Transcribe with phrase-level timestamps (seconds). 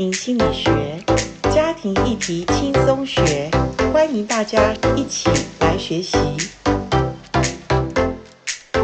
[0.00, 0.72] 庭心理学，
[1.52, 3.50] 家庭议题轻松学，
[3.92, 6.16] 欢迎大家一起来学习。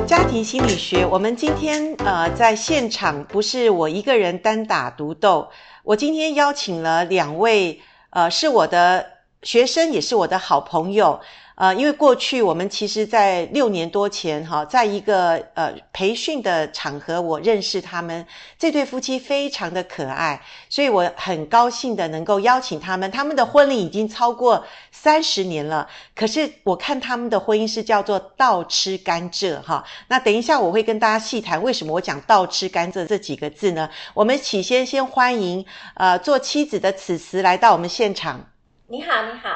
[0.06, 5.48] 家庭心理学，我们今天呃在现场不是我一个人单打独斗，
[5.84, 7.80] 我今天邀请了两位
[8.10, 9.06] 呃是我的
[9.42, 11.18] 学生，也是我的好朋友。
[11.56, 18.26] 呃，因为过去我们其实，在六年多前，哈，在一个呃培训的场合，我认识他们
[18.58, 20.38] 这对夫妻，非常的可爱，
[20.68, 23.10] 所以我很高兴的能够邀请他们。
[23.10, 29.82] 他们的婚礼已经超过三十年了，可是我看他们的婚姻是叫做倒吃甘蔗，哈。
[30.08, 33.88] 那等一下我会跟大家细谈为什么我讲倒吃甘蔗这几个字呢？
[34.12, 35.64] 我们起先先欢迎
[35.94, 38.50] 呃做妻子的此时来到我们现场。
[38.88, 39.48] 你好，你好，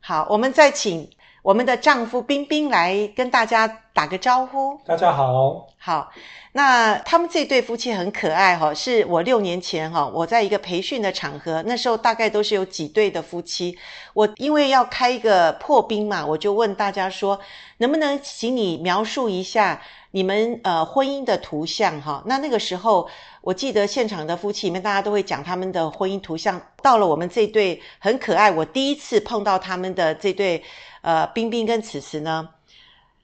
[0.00, 1.08] 好，我们再请。
[1.42, 4.78] 我们的丈夫冰冰来跟大家打个招呼。
[4.84, 6.10] 大家好，好。
[6.52, 13.78] 那他们这对夫妻很可爱哈，是我六年前哈，我在一个培训的场合，那时候大概都是有几对的夫妻。
[14.14, 17.38] 我因为要开一个破冰嘛，我就问大家说，
[17.76, 22.22] 能不能请你描述一下你们呃婚姻的图像哈？
[22.26, 23.08] 那那个时候。
[23.40, 26.60] 我记得现场的夫妻里面，大家都会讲他们的婚姻图像。
[26.82, 30.62] 到了我们这对很可爱，我第一次碰到他们的这对，
[31.02, 32.48] 呃，冰冰跟此时呢。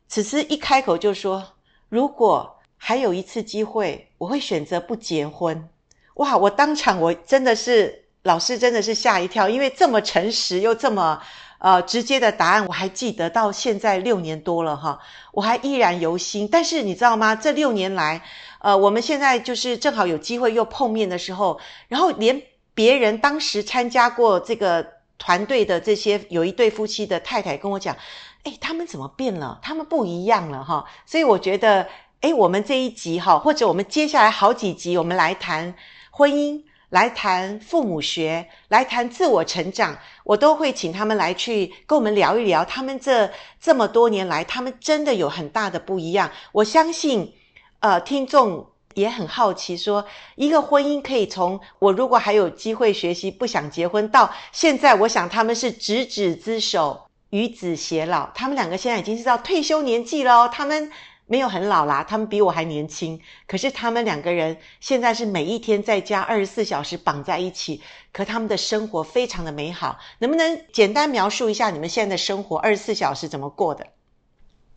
[0.09, 1.55] 此时一开口就说
[1.89, 5.69] ：“如果还有一次机会，我会选择不结婚。”
[6.15, 6.37] 哇！
[6.37, 11.21] 我当场我真的是老师，真的是吓一跳，因为这么诚实又这么
[11.59, 15.01] 呃直接的答案，我还记得到现在六年多了哈，
[15.33, 16.47] 我还依然犹新。
[16.47, 17.35] 但是你知道吗？
[17.35, 18.23] 这六年来。
[18.61, 22.41] 呃，我们现在就是正好有机会又碰面的时候，然后连
[22.73, 27.97] 别人当时参加过这个团队的这些有一对夫妻的太太跟我讲，
[28.45, 29.59] 诶，他们怎么变了？
[29.63, 30.85] 他们不一样了哈。
[31.07, 31.89] 所以我觉得，
[32.21, 35.75] 诶，我们这一集哈，或者我们接下来好几集，我们来谈
[36.11, 46.31] 婚姻，来谈父母学，来谈自我成长，我都会请他们来去跟我们聊一聊，他们这这么多年来，他们真的有很大的不一样。
[46.53, 47.35] 我相信。
[47.81, 50.07] 呃，听众也很好奇说，
[50.37, 58.31] 一个婚姻可以从我如果还有机会学习，不想结婚，到现在，我想他们是执子之手，与子偕老。
[58.35, 60.91] 他们两个现在已经是到退休年纪了，他们
[61.27, 63.21] 没有很老啦，他们比我还年轻。
[63.47, 67.81] 可是他们两个人现在是每一天在家二十四小时绑在一起，
[68.13, 69.99] 可他们的生活非常的美好。
[70.19, 73.87] 能不能简单描述一下你们现在的生活二十四小时怎么过的？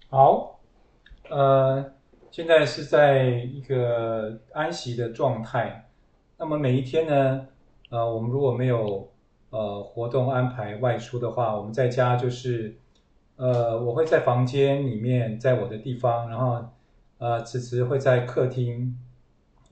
[0.09, 0.59] 好，
[1.29, 1.96] 呃。
[2.37, 5.89] 现在是在一个安息的状态。
[6.37, 7.47] 那么每一天呢，
[7.89, 9.09] 呃，我们如果没有
[9.49, 12.77] 呃活动安排外出的话，我们在家就是，
[13.37, 16.63] 呃，我会在房间里面，在我的地方，然后
[17.17, 18.95] 呃，此慈会在客厅。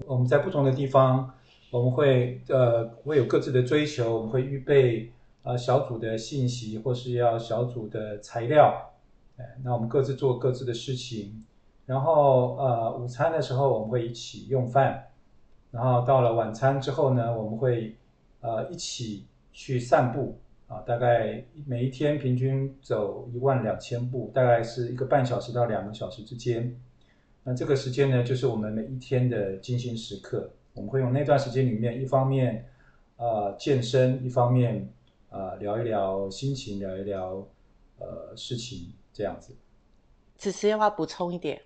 [0.07, 1.35] 我们在不同的地方，
[1.69, 5.11] 我们会呃会有各自的追求，我们会预备
[5.43, 8.91] 呃小组的信息或是要小组的材料，
[9.37, 11.45] 哎，那我们各自做各自的事情。
[11.85, 15.07] 然后，呃，午餐的时候我们会一起用饭，
[15.71, 17.95] 然后到了晚餐之后呢，我们会，
[18.41, 20.37] 呃，一起去散步，
[20.67, 26.75] 啊，大概每一天平均走一万两千步，大概是一个半小时到两个小时之间。
[27.43, 30.49] 那这个时间呢，就是我们每一天的静心时刻。
[30.73, 32.67] 我们会用那段时间里面，一方面，
[33.17, 34.91] 呃，健身，一方面，
[35.29, 37.47] 呃，聊一聊心情，聊一聊，
[37.99, 39.55] 呃，事情，这样子。
[40.37, 41.61] 此时要不要补充一点？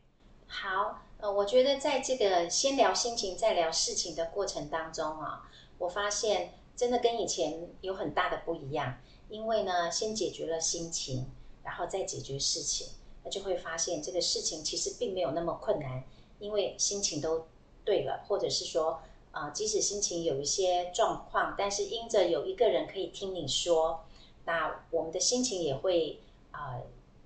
[0.52, 8.98] 好，呃，我觉得在这个先聊心情再聊事情的过程当中啊，我发现真的跟以前有很大的不一样。
[9.30, 11.28] 因为呢，先解决了心情，
[11.64, 12.88] 然后再解决事情，
[13.24, 16.04] 那就会发现这个事情其实并没有那么困难，
[16.40, 17.46] 因为心情都
[17.86, 19.00] 对了，或者是说，
[19.30, 24.04] 啊、呃，即使心情有一些状况，但是因着有一个人可以听你说，
[24.46, 26.84] 那我们的心情也会啊、呃、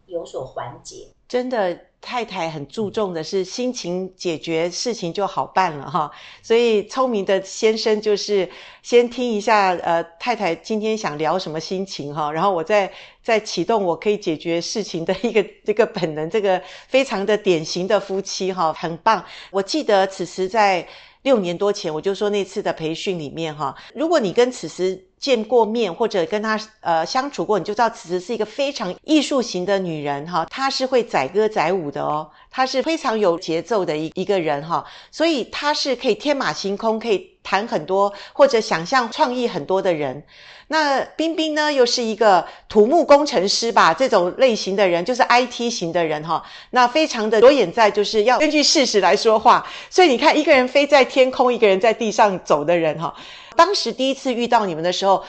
[0.07, 1.07] 有所缓解。
[1.29, 6.11] 真的，太太很注重的是心情解决事情就好办了哈。
[6.41, 8.47] 所以聪明的先生就是
[8.81, 12.91] 先听一下，呃，太太今天想聊什么心情哈，然后我再
[13.23, 19.23] 再启动我可以解决事情的一个这个本能，这个非常的典型的夫妻哈，很棒。
[19.49, 20.85] 我记得此时在
[21.23, 25.03] 六年多前，我就说那次的培训里面哈，如果你跟此时。
[25.23, 40.23] 见过面或者跟他呃相处过，你就知道此时是一个非常艺术型的女人哈，她是会载歌载舞的哦，她是非常有节奏的一一个人哈，所以她是可以天马行空，可以谈很多或者想象创意很多的人。
[40.67, 53.13] 那彬彬呢，又是一个土木工程师吧，这种类型的人，就是 IT 型的人哈，那非常的着眼在就是要根据事实来说话，所以你看一个人飞在天空，一个人在地上走的人哈。
[53.55, 55.23] 当时第一次遇到你们的时候，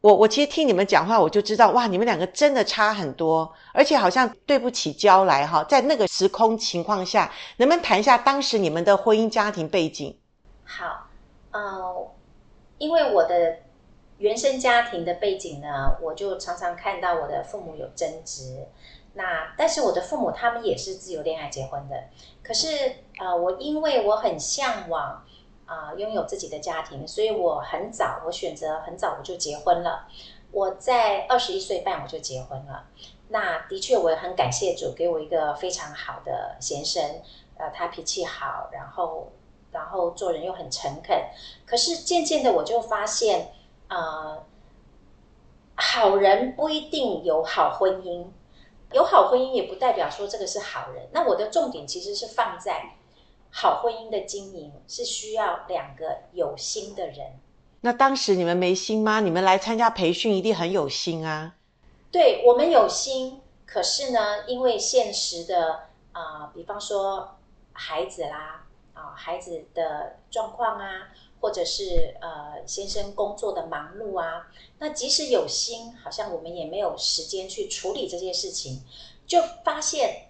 [0.00, 5.64] 我我其实听你们讲话，我就知道哇，你们两个真的差很多，而且好像对不起交来哈。
[5.64, 10.14] 在那个时空情况下，能不能谈一下当时你们的婚姻家庭背景？
[10.64, 11.06] 好，
[11.52, 12.08] 呃，
[12.78, 13.58] 因为我的
[14.18, 18.66] 原生家庭的背景呢，我就常常看到我的父母有争执。
[19.14, 22.04] 那但是我的父母他们也是自由恋爱结婚的，
[22.42, 25.24] 可是呃，我因为我很向往。
[25.66, 30.08] 啊，拥有自己的家庭，所以我很早，我选择很早我就结婚了。
[30.50, 32.88] 我在二十一岁半我就结婚了。
[33.28, 37.00] 那的确，我也很感谢主给我一个非常好的先生，
[37.56, 39.30] 呃，他脾气好，然后
[39.72, 41.16] 然后做人又很诚恳。
[41.66, 43.52] 可是渐渐的，我就发现，
[43.88, 44.44] 呃，
[45.74, 48.26] 好人不一定有好婚姻，
[48.92, 51.08] 有好婚姻也不代表说这个是好人。
[51.12, 52.96] 那我的重点其实是放在。
[53.52, 57.40] 好婚姻的经营是需要两个有心的人。
[57.80, 59.18] 那当时你们没心吗？
[59.18, 61.56] 你们来参加培训一定很有心啊。
[62.12, 65.80] 对，我们有心，可是呢，因为现实的
[66.12, 67.38] 啊、呃，比方说
[67.72, 68.66] 孩子啦，
[69.00, 71.08] 啊、呃，孩子的状况啊，
[71.40, 74.48] 或者是呃先生工作的忙碌啊，
[74.78, 78.82] 那即使有心，好像我们也没有时间去处理这些事情，
[79.26, 80.26] 就发现。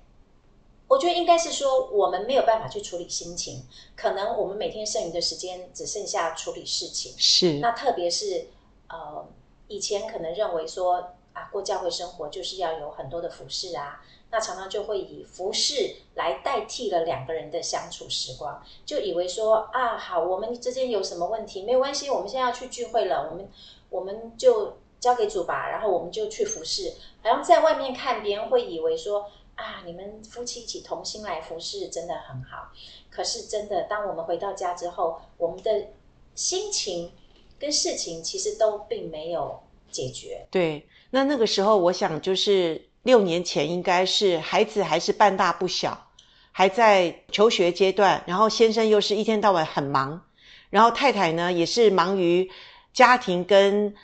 [0.89, 3.63] 我觉得应该是说，我们没有办法去处理心情，
[3.95, 7.15] 可能我们每天剩余的时间只剩下处理事情。
[7.17, 7.61] 是。
[7.61, 8.49] 那特别是
[8.89, 9.25] 呃，
[9.69, 23.49] 以前可能认为说啊，过教会生活就是要有很多的服侍啊，那常常就会以服侍来代替了两个人的相处时光，就以为说啊，好，我们之间有什么问题没有关系，我们现在要去聚会了，我们
[23.91, 29.31] 我们就交给主吧，然后我们就去服侍，好像在外面看别人会以为说。
[29.57, 32.73] 啊，你们夫妻一起同心来服侍，真的很好。
[33.11, 35.89] 可是真的，当我们回到家之后，我们的
[36.35, 37.13] 心情
[37.59, 39.61] 跟事情其实都并没有
[39.91, 40.47] 解决。
[40.51, 46.09] 对，那那个时候，我想就是六年前，应该是孩子还是半大不小，
[46.53, 50.23] 还在求学阶段，然后先生又是一天到晚很忙，
[50.71, 52.51] 然后太太呢也是忙于
[52.93, 53.95] 家庭跟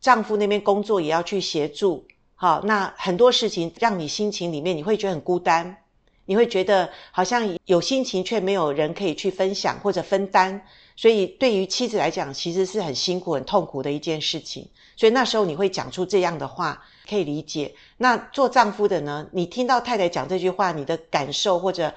[0.00, 2.06] 丈夫那边工作，也要去协助。
[2.34, 5.76] 好，那很多事情让你心情里面你会觉得很孤单，
[6.24, 10.66] 你会觉得好像有心情却没有人可以去分享或者分担，
[10.96, 14.68] 所以对于妻子来讲，其实是很辛苦、很痛苦的一件事情。
[14.96, 17.74] 所以那时候你会讲出这样的话，可以理解。
[17.96, 19.28] 那做丈夫的呢？
[19.32, 21.92] 你听到太太讲这句话，你的感受或者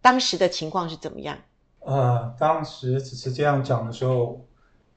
[0.00, 1.38] 当时的情况是怎么样？
[1.80, 4.44] 呃，当时只是这样讲的时候，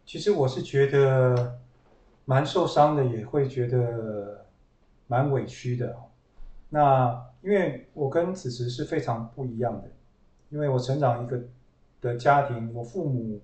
[0.06, 1.60] 其实我是觉得
[2.26, 4.40] 蛮受伤的，也会觉得。
[5.06, 5.96] 蛮委屈的，
[6.70, 9.92] 那因为我跟子慈是非常不一样的，
[10.50, 11.40] 因为我成长一个
[12.04, 13.40] 的家庭，我父母，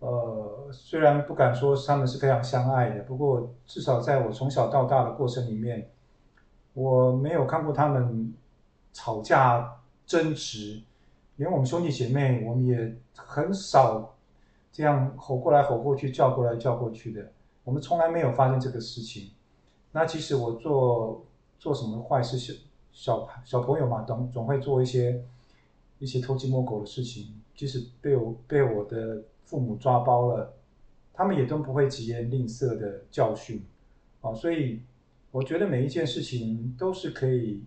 [0.00, 5.88] 呃，虽然不敢说他们是非常相爱的，不过至少在我从小到大的过程里面，
[6.74, 8.34] 我没有看过他们
[8.92, 10.82] 吵架争执，
[11.36, 14.16] 连我们兄弟姐妹，我们也很少
[14.72, 17.30] 这样吼过来吼过去，叫过来叫过去的，
[17.62, 19.30] 我们从来没有发生这个事情。
[19.92, 21.24] 那其实我做
[21.58, 22.58] 做什么坏事，小
[22.92, 25.24] 小小朋友嘛，总总会做一些
[25.98, 27.39] 一些偷鸡摸狗的事情。
[27.60, 30.54] 即使被我被我的父母抓包了，
[31.12, 33.62] 他们也都不会疾言吝啬的教训。
[34.22, 34.80] 啊，所以
[35.30, 37.62] 我觉得每一件事情都是可以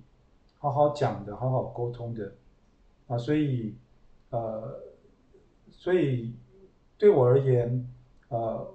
[0.58, 2.34] 好好讲的，好好沟通的。
[3.06, 3.76] 啊，所以
[4.32, 4.82] 呃，
[5.70, 6.34] 所以
[6.98, 7.88] 对我而言，
[8.30, 8.74] 呃，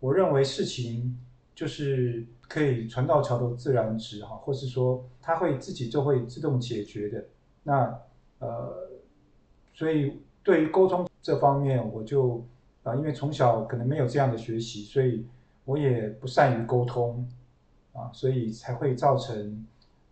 [0.00, 1.18] 我认为事情
[1.54, 2.26] 就是。
[2.46, 7.24] 可以船到桥头自然直哈，或是说他会自己就会自动解决的。
[7.62, 8.00] 那
[8.38, 8.90] 呃，
[9.72, 12.44] 所以对于沟通这方面，我就
[12.84, 15.24] 啊、因为从小可能没有这样的学习，所以
[15.64, 17.26] 我也不善于沟通
[17.94, 19.66] 啊，所以才会造成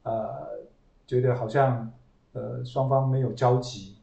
[0.05, 0.59] 呃，
[1.07, 1.93] 觉得好像
[2.33, 3.97] 呃双方没有交集。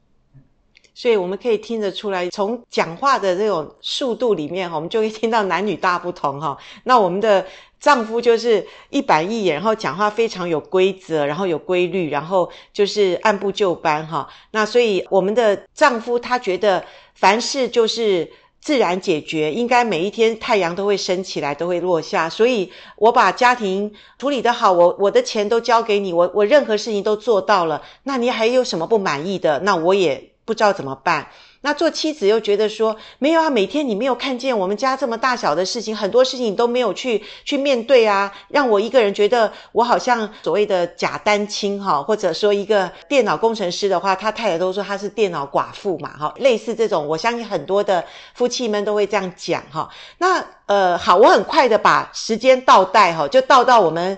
[0.93, 6.55] 所以我们可以听得出来，从讲话的这种速度里面，我们就会听到男女大不同哈。
[6.83, 7.43] 那我们的
[7.79, 14.27] 丈夫就是一板一眼，然后讲话非常有规则，然后有规律，然后就是按部就班哈。
[14.51, 16.83] 那所以我们的丈夫他觉得
[17.13, 22.29] 凡事就是自然解决，应该每一天太阳都会升起来，都会落下。
[22.29, 29.59] 所以我把家庭处理得好，我我的钱都交给你，我我任何事情都做到了，那你还有什么不满意的？
[29.59, 30.31] 那我也。
[30.50, 31.27] 不知道怎么办。
[31.62, 49.89] 那做妻子又觉得说，没有啊，每天你没有看见我们家这么大小的事情，很多事情你都没有去去面对啊，让我一个人觉得我好像所谓的假单亲哈，或者说一个电脑工程师的话，他太太都说他是电脑寡妇嘛哈，类似这种，我相信很多的夫妻们都会这样讲哈。
[50.20, 54.18] 那呃好，我很快的把时间倒带哈，就倒到我们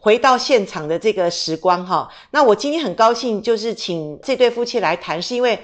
[0.00, 2.08] 回到现场的这个时光哈。
[2.30, 5.58] 那我今天很高兴，就是请这对夫妻来谈，是因为。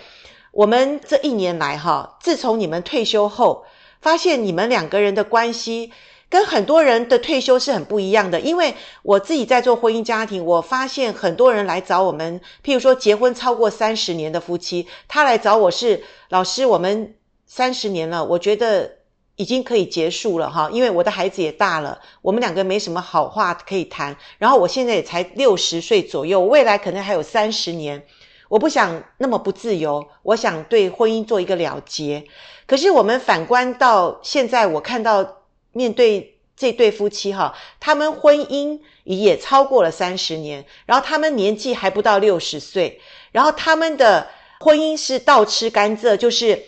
[0.52, 3.64] 我们这一年来，哈，自从你们退休后，
[4.02, 5.90] 发现你们两个人的关系
[6.28, 8.38] 跟很多人的退休是很不一样的。
[8.38, 17.14] 因为我自己在做婚姻家庭，我发现很多人来找我们，譬如说结婚超过三十年的夫妻，他来找我是老师，我们
[17.46, 18.98] 三十年了，我觉得
[19.36, 24.14] 已经可以结束了哈，因为我的孩子也大了，我们两个没什么好话可以谈。
[24.36, 28.04] 然后我现在也才六十岁左右，未来可能还有三十年。
[28.52, 32.22] 我不想那么不自由，我想对婚姻做一个了结。
[32.66, 35.38] 可是我们反观到现在，我看到
[35.72, 44.28] 面对这对夫妻哈，他们婚姻也超过了三十年，然后他们年纪还不到六十岁，然后他们的
[44.60, 46.62] 婚姻是倒吃甘蔗，就是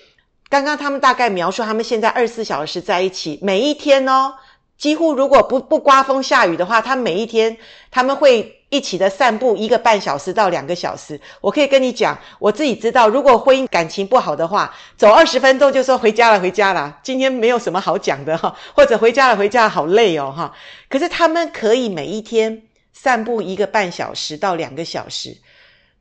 [0.48, 4.32] 刚刚他们大概描述他们现在二十四小时在一起，每一天哦，
[4.76, 7.56] 几乎如果不不刮风下雨的话，他每一天
[7.90, 8.60] 他们会。
[8.70, 20.52] 一起的散步一个半小时到两个小时，我可以跟你讲，我自己知道，如果婚姻感情不好的话，走二十分钟就说回家了，回家了，今天没有什么好讲的哈， 或者回家了，回家了，好累哦哈。
[20.88, 25.36] 可是他们可以每一天散步一个半小时到两个小时，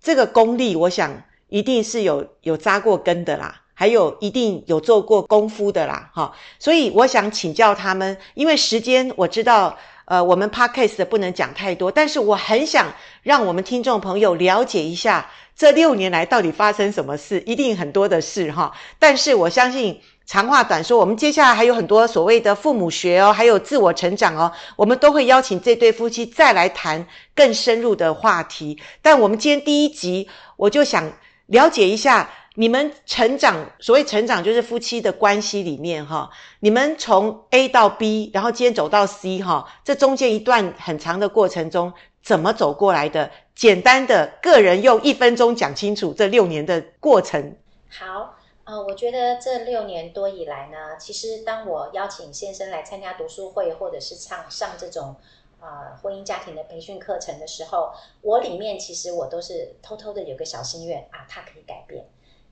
[0.01, 6.33] 这个功力，我想一定是有有扎过根的啦，还有一定有做过功夫的啦哈。
[6.59, 9.77] 所以我想请教他们，因为时间我知道。
[10.05, 18.73] 呃，我们 podcast 不能讲太多，但是我很想让我们听众朋友了解一下这六年来到底发生什么事，一定很多的事哈。
[18.99, 28.77] 但是我相信长话短说，我们接下来还有很多所谓的父母学哦，还有自我成长哦，我们都会邀请这对夫妻再来谈更深入的话题。
[29.01, 30.27] 但我们今天第一集，
[30.57, 31.13] 我就想
[31.45, 32.29] 了解一下。
[32.55, 36.29] 你们成长，所谓成长就是夫妻的关系里面哈，
[36.59, 41.91] 你们从 A 到 B，然后今天走到 C 哈，这中间一段很长的过程中，
[42.21, 43.31] 怎么走过来的？
[43.55, 47.55] 简单的个人用一分钟讲清楚这六年的过程。
[47.89, 55.15] 好，呃，我觉得这六年多以来呢，其实当我邀请先生来参加读书会，或者是上上这种
[55.59, 57.91] 呃婚姻家庭的培训课程的时候，
[58.21, 62.05] 我里面其实我都是偷偷的有个小心愿啊，他可以改变。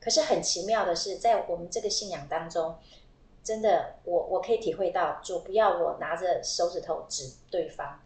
[0.03, 2.75] 可是很奇妙的是，在我们这个信仰当中，
[3.43, 7.99] 真的，我我可以体会到，主不要我拿着手指头指对方。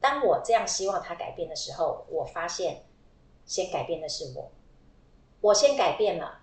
[0.00, 2.82] 当我这样希望他改变的时候，我发现
[3.46, 4.50] 先改变的是我，
[5.40, 6.40] 我先改变了，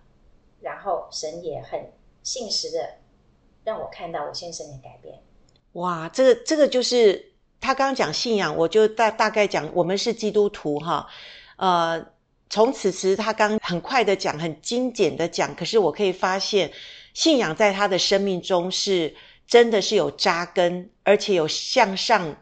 [0.61, 1.91] 然后神也很
[2.23, 2.95] 信实的
[3.65, 5.21] 让我看到我先生的改变。
[5.73, 11.07] 哇，这个这个就是他刚刚讲信仰，我就大大概讲，我们是基督徒哈，
[11.57, 12.10] 呃。
[12.51, 16.69] 从此时，他刚很快的讲，很精简的讲，可是我可以发现，
[17.13, 19.15] 信仰在他的生命中是
[19.47, 22.35] 真的是有扎根，而且有向上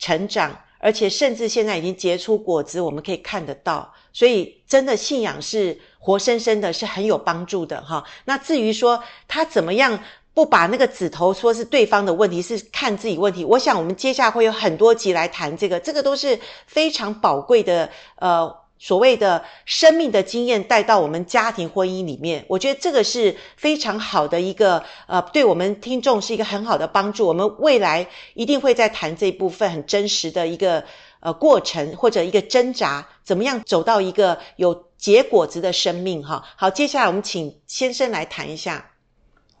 [0.00, 3.94] 成长，而且甚至现在已经结出果子，我们可以看得到。
[4.12, 8.02] 所以，真的信仰是活生生的，是很有帮助的哈。
[8.24, 9.96] 那至于说他怎么样
[10.34, 18.60] 不把那个指头说是对方的问题，是看自己问题，我想我们接下来会有很多集来谈这个，这个都是非常宝贵的，呃。
[18.82, 27.28] 所谓的生命的经验带到我们家庭婚姻里面，我觉得这个是非常好的一个呃，对我们听众是一个很好的帮助。
[27.28, 30.82] 我们未来一定会在谈这一部分很真实的一个
[31.20, 36.42] 呃过程或者一个挣扎，怎么样走到一个有结果子的生命哈。
[36.56, 38.90] 好，接下来我们请先生来谈一下。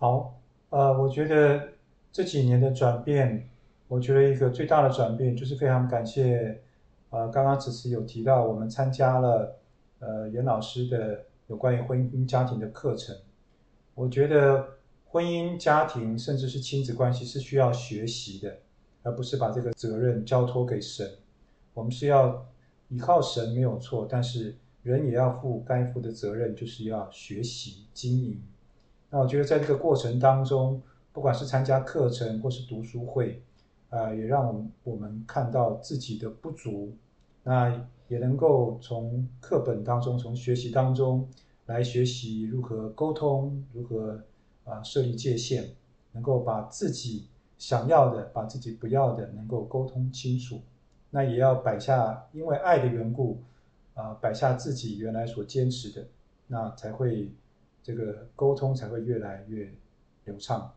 [0.00, 0.34] 好，
[0.70, 1.68] 呃，我觉得
[2.12, 3.48] 这几年的转变，
[3.86, 6.60] 我觉得一个最大的转变就是非常感谢。
[7.12, 9.58] 呃，刚刚只是有提到，我们参加了
[9.98, 13.14] 呃严老师的有关于婚姻家庭的课程。
[13.94, 14.66] 我觉得
[15.04, 18.56] 婚姻家庭甚至是亲子关系是需要学习的，
[19.02, 21.06] 而不是把这个责任交托给神。
[21.74, 22.46] 我们是要
[22.88, 28.42] 依靠神没有错，但是人也要负该负的责任，就是要学习经营。
[29.10, 30.80] 那我觉得在这个过程当中，
[31.12, 33.42] 不管是参加课程或是读书会，
[33.92, 36.96] 呃，也让我们我们看到自己的不足。
[37.42, 41.28] 那也能够从课本当中，从学习当中
[41.66, 44.18] 来学习如何沟通，如何
[44.64, 45.68] 啊设立界限，
[46.12, 47.26] 能够把自己
[47.58, 50.62] 想要的，把自己不要的，能够沟通清楚。
[51.10, 53.42] 那也要摆下，因为爱的缘故，
[53.92, 56.06] 啊，摆下自己原来所坚持的。
[56.46, 57.30] 那才会
[57.82, 59.70] 这个沟通才会越来越
[60.24, 60.72] 流畅。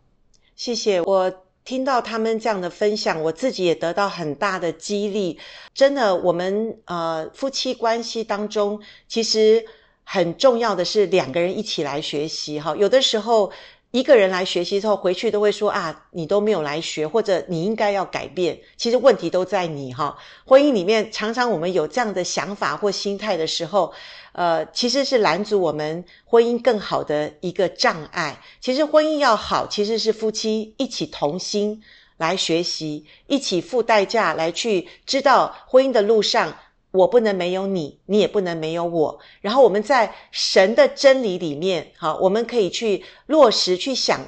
[0.56, 5.38] 谢谢，我听到他们这样的分享，我自己也得到很大的激励。
[5.74, 8.80] 真的，我们呃夫妻关系当中，
[9.10, 9.66] 其实
[10.06, 12.74] 很重要的是两个人一起来学习哈。
[12.78, 13.52] 有的时候。
[13.96, 18.60] 一个人来学习之后，回去都会说啊，你都没有来学，或者你应该要改变。
[18.76, 20.18] 其实问题都在你哈。
[20.46, 23.94] 婚姻里面常常我们有这样的想法或心态的时候，
[24.34, 28.38] 呃，其实是拦阻我们婚姻更好的一个障碍。
[28.60, 31.82] 其实婚姻要好，其实是夫妻一起同心
[32.18, 36.54] 来学习，一起付代价来去知道婚姻的路上。
[36.96, 39.20] 我不能没有你，你也不能没有我。
[39.42, 44.20] 然后我们在神的真理里面，好，我们可以去落实，去想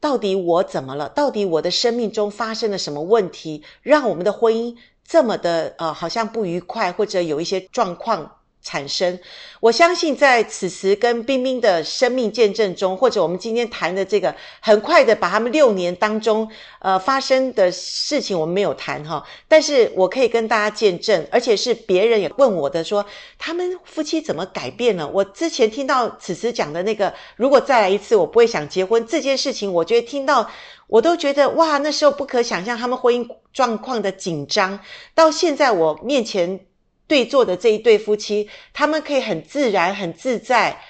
[0.00, 1.08] 到底我怎么了？
[1.08, 8.36] 到底我的生命中发生了什么问题，让我们的婚姻这么的呃，好像不愉快，或者有一些状况。
[8.62, 9.18] 产生，
[9.60, 16.46] 我相信在此时跟冰冰的生命见证中，或者我们今天谈的这个，很快的把他们六年当中，
[16.80, 23.04] 呃，发生的事情我们没有谈哈，但是我可以跟大家见证，而且是别人也问我的说，
[23.38, 25.08] 他们夫妻怎么改变了？
[25.08, 30.50] 我之前听到此时讲的那个，如果再来一次，我不会想结婚这件事情，我觉得听到
[30.86, 34.80] 我都觉得哇，那时候不可想象他们婚姻状况的紧张，
[35.14, 36.60] 到现在我面前。
[37.10, 40.80] 对坐的这一对夫妻，他们可以很自然、很自在、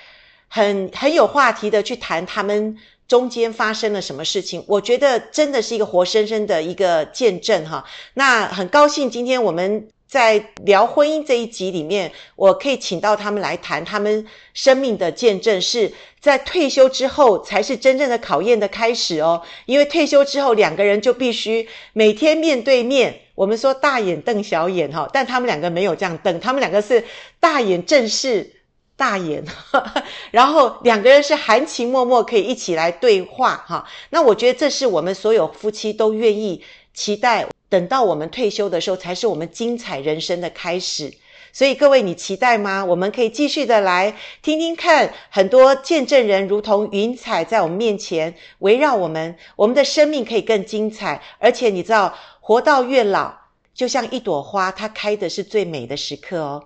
[0.48, 2.76] 很很有话题的去谈他们
[3.08, 4.62] 中间发生了什么事情。
[4.68, 7.82] 我觉得真的是一个活生生的一个见证哈。
[8.12, 19.40] 那很高兴今天我们在聊婚姻这一集里面，我可以请到他们来谈他们生命的见证，是在退休之后才是真正的考验的开始哦。
[19.64, 23.22] 因为退休之后，两个人就必须每天面对面。
[23.40, 27.02] 我们说大眼瞪小眼哈，但他们两个没有这样瞪，他们两个是
[27.40, 28.52] 大眼正视
[28.96, 29.42] 大眼，
[30.30, 33.88] 然后两个人是含情脉脉，可以一起来对话哈。
[34.10, 41.10] 那我觉得这是我们所有夫妻都愿意期待，等到我们退休的时候，才是我们精彩人生的开始。
[41.50, 42.84] 所以各位，你期待吗？
[42.84, 52.14] 我们可以继续的来听听看，很多见证人如同云彩在我们面前围绕我们，我们的生命可以更精彩，而且你知道。
[52.50, 53.32] 活到越老，
[53.72, 56.64] 就像一朵花，它开的是最美的时刻哦。